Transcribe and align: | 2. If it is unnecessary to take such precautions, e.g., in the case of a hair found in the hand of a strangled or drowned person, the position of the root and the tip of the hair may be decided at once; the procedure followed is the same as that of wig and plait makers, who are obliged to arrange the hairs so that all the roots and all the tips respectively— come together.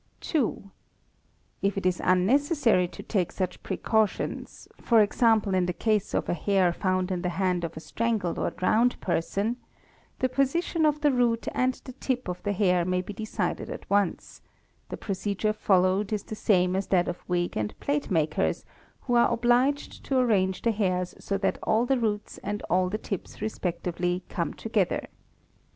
| 0.17 0.19
2. 0.21 0.71
If 1.61 1.77
it 1.77 1.85
is 1.85 2.01
unnecessary 2.03 2.87
to 2.87 3.03
take 3.03 3.31
such 3.31 3.61
precautions, 3.61 4.67
e.g., 4.79 5.25
in 5.55 5.65
the 5.67 5.75
case 5.77 6.15
of 6.15 6.27
a 6.27 6.33
hair 6.33 6.73
found 6.73 7.11
in 7.11 7.21
the 7.21 7.29
hand 7.29 7.63
of 7.63 7.77
a 7.77 7.79
strangled 7.79 8.39
or 8.39 8.49
drowned 8.49 8.99
person, 8.99 9.57
the 10.17 10.27
position 10.27 10.87
of 10.87 11.01
the 11.01 11.11
root 11.11 11.47
and 11.53 11.75
the 11.85 11.91
tip 11.93 12.27
of 12.27 12.41
the 12.41 12.51
hair 12.51 12.83
may 12.83 13.01
be 13.01 13.13
decided 13.13 13.69
at 13.69 13.87
once; 13.91 14.41
the 14.89 14.97
procedure 14.97 15.53
followed 15.53 16.11
is 16.11 16.23
the 16.23 16.35
same 16.35 16.75
as 16.75 16.87
that 16.87 17.07
of 17.07 17.23
wig 17.29 17.55
and 17.55 17.79
plait 17.79 18.09
makers, 18.09 18.65
who 19.01 19.13
are 19.13 19.31
obliged 19.31 20.03
to 20.05 20.17
arrange 20.17 20.63
the 20.63 20.71
hairs 20.71 21.13
so 21.19 21.37
that 21.37 21.59
all 21.61 21.85
the 21.85 21.99
roots 21.99 22.39
and 22.39 22.63
all 22.71 22.89
the 22.89 22.97
tips 22.97 23.39
respectively— 23.39 24.23
come 24.29 24.51
together. 24.51 25.05